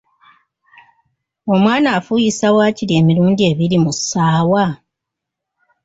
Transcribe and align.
Omwana 1.53 1.87
afuuyisa 1.97 2.47
waakiri 2.55 2.93
emirundi 2.99 3.41
ebiri 3.51 3.77
mu 3.83 3.91
ssaawa? 3.97 4.65